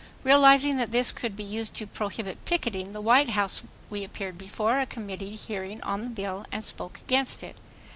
[0.23, 4.79] Realizing that this could be used to prohibit picketing the White House we appeared before
[4.79, 7.55] a committee hearing on the bill and spoke against it.